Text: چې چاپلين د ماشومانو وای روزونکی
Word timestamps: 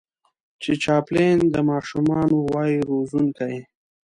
چې 0.61 0.71
چاپلين 0.83 1.37
د 1.49 1.55
ماشومانو 1.69 2.37
وای 2.51 2.73
روزونکی 2.89 3.55